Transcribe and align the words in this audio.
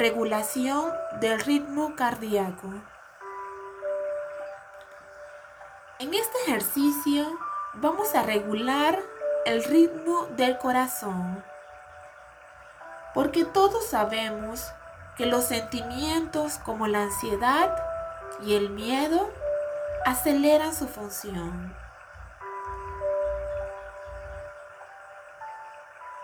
regulación 0.00 0.94
del 1.20 1.38
ritmo 1.40 1.94
cardíaco. 1.94 2.68
En 5.98 6.14
este 6.14 6.38
ejercicio 6.46 7.26
vamos 7.74 8.14
a 8.14 8.22
regular 8.22 8.98
el 9.44 9.62
ritmo 9.62 10.24
del 10.38 10.56
corazón, 10.56 11.44
porque 13.12 13.44
todos 13.44 13.88
sabemos 13.88 14.72
que 15.18 15.26
los 15.26 15.44
sentimientos 15.44 16.56
como 16.64 16.86
la 16.86 17.02
ansiedad 17.02 17.76
y 18.42 18.54
el 18.54 18.70
miedo 18.70 19.28
aceleran 20.06 20.74
su 20.74 20.88
función. 20.88 21.76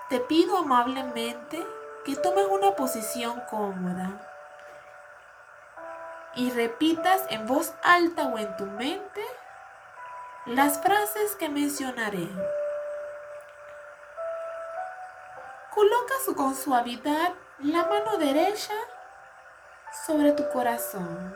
Te 0.08 0.18
pido 0.20 0.56
amablemente 0.56 1.62
que 2.06 2.14
tomes 2.14 2.46
una 2.46 2.76
posición 2.76 3.42
cómoda 3.50 4.12
y 6.36 6.52
repitas 6.52 7.24
en 7.30 7.48
voz 7.48 7.74
alta 7.82 8.28
o 8.28 8.38
en 8.38 8.56
tu 8.56 8.64
mente 8.64 9.24
las 10.44 10.80
frases 10.80 11.34
que 11.34 11.48
mencionaré. 11.48 12.28
Coloca 15.74 16.14
con 16.36 16.54
suavidad 16.54 17.32
la 17.58 17.84
mano 17.86 18.18
derecha 18.18 18.74
sobre 20.06 20.30
tu 20.30 20.48
corazón. 20.50 21.34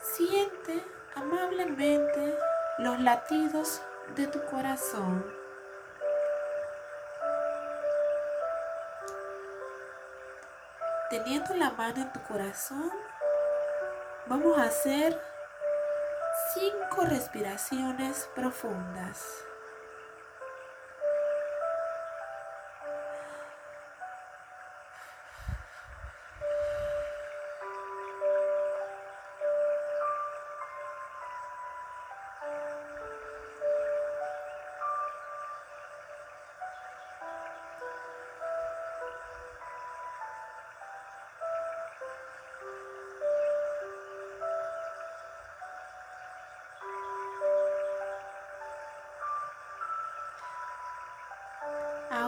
Siente 0.00 0.84
amablemente 1.16 2.38
los 2.78 3.00
latidos 3.00 3.82
de 4.14 4.28
tu 4.28 4.40
corazón. 4.44 5.39
Teniendo 11.10 11.56
la 11.56 11.72
mano 11.72 12.02
en 12.02 12.12
tu 12.12 12.22
corazón, 12.22 12.88
vamos 14.26 14.56
a 14.56 14.62
hacer 14.62 15.20
cinco 16.54 17.04
respiraciones 17.04 18.30
profundas. 18.36 19.49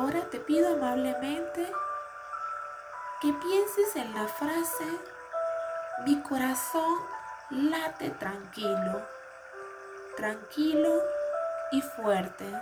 Ahora 0.02 0.28
te 0.30 0.40
pido 0.40 0.74
amablemente 0.74 1.72
que 3.20 3.32
pienses 3.34 3.94
en 3.94 4.12
la 4.12 4.26
frase, 4.26 4.84
mi 6.04 6.20
corazón 6.22 6.92
late 7.50 8.10
tranquilo, 8.10 9.00
tranquilo 10.16 10.92
y 11.70 11.82
fuerte. 11.82 12.52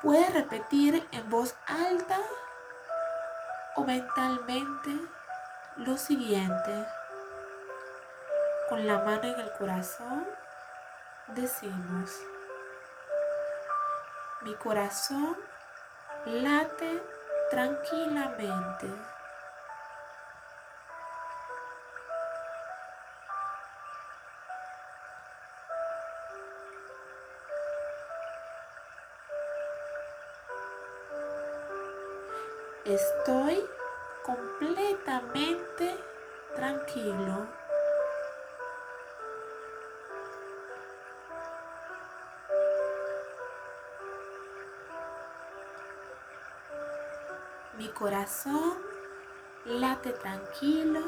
Puedes 0.00 0.32
repetir 0.32 1.08
en 1.10 1.28
voz 1.28 1.56
alta 1.66 2.20
o 3.74 3.82
mentalmente 3.82 4.96
lo 5.78 5.96
siguiente 5.96 6.86
con 8.68 8.86
la 8.86 8.98
mano 8.98 9.22
en 9.22 9.40
el 9.40 9.50
corazón, 9.52 10.26
decimos, 11.28 12.10
mi 14.42 14.54
corazón 14.56 15.36
late 16.26 17.02
tranquilamente. 17.50 18.88
Estoy 32.84 33.64
completamente 34.24 35.96
tranquilo. 36.54 37.57
Mi 47.78 47.86
corazón 47.90 48.74
late 49.64 50.10
tranquilo 50.10 51.00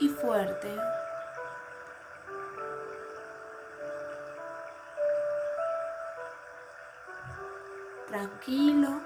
y 0.00 0.08
fuerte. 0.08 0.76
Tranquilo 8.08 9.00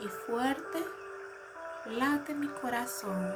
y 0.00 0.08
fuerte 0.08 0.84
late 1.86 2.34
mi 2.34 2.48
corazón. 2.48 3.32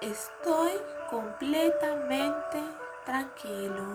Estoy 0.00 0.80
completamente 1.10 2.87
tranquilo. 3.08 3.86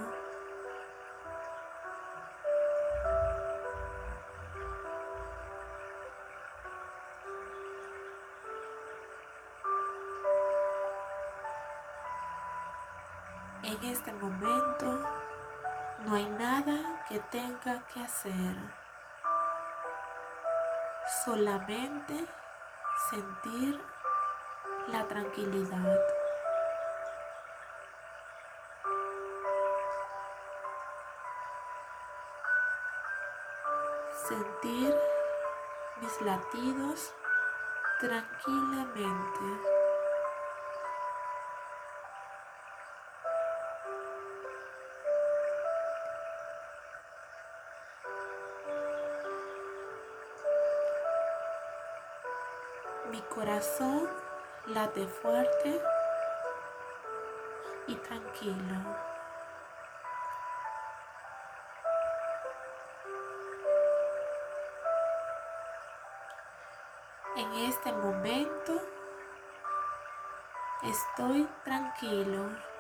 En 13.61 13.83
este 13.83 14.11
momento 14.13 15.07
no 16.05 16.15
hay 16.15 16.25
nada 16.25 17.05
que 17.07 17.19
tenga 17.19 17.85
que 17.93 17.99
hacer. 18.01 18.55
Solamente 21.23 22.25
sentir 23.11 23.79
la 24.87 25.07
tranquilidad. 25.07 26.12
Sentir 34.27 34.95
mis 36.01 36.21
latidos 36.21 37.13
tranquilamente. 37.99 39.45
Mi 53.11 53.21
corazón 53.23 54.09
late 54.67 55.05
fuerte 55.07 55.81
y 57.87 57.95
tranquilo. 57.95 59.12
En 67.35 67.51
este 67.67 67.91
momento 67.91 68.79
estoy 70.83 71.49
tranquilo. 71.63 72.72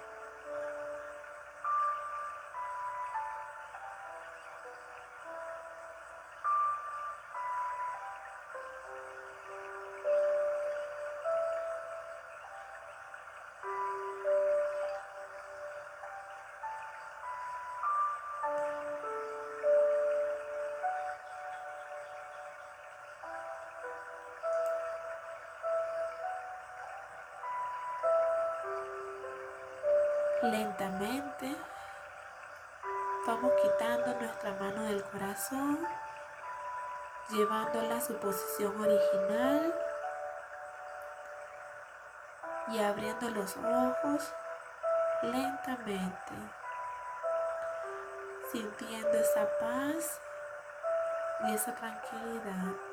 Lentamente 30.43 31.55
vamos 33.25 33.53
quitando 33.61 34.13
nuestra 34.19 34.51
mano 34.59 34.83
del 34.83 35.01
corazón, 35.05 35.87
llevándola 37.29 37.95
a 37.95 38.01
su 38.01 38.13
posición 38.17 38.77
original 38.77 39.73
y 42.67 42.79
abriendo 42.79 43.29
los 43.29 43.55
ojos 43.55 44.33
lentamente, 45.21 46.33
sintiendo 48.51 49.11
esa 49.11 49.47
paz 49.61 50.19
y 51.47 51.53
esa 51.53 51.73
tranquilidad. 51.73 52.92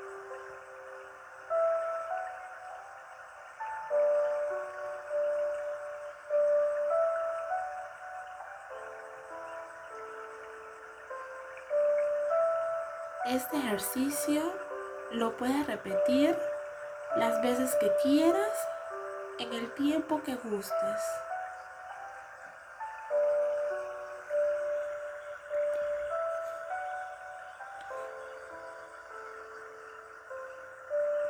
Este 13.26 13.58
ejercicio 13.58 14.40
lo 15.12 15.36
puedes 15.36 15.66
repetir 15.66 16.34
las 17.16 17.42
veces 17.42 17.76
que 17.78 17.92
quieras 18.02 18.68
en 19.38 19.52
el 19.52 19.74
tiempo 19.74 20.22
que 20.22 20.36
gustes. 20.36 21.00